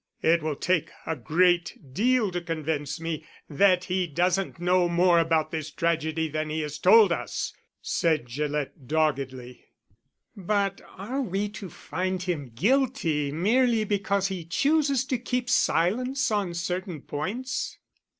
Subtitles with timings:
[0.23, 5.51] "It will take a great deal to convince me that he doesn't know more about
[5.51, 9.63] this tragedy than he has told us," said Gillett doggedly.
[10.35, 16.55] "But are we to find him guilty merely because he chooses to keep silence on
[16.55, 17.77] certain points?"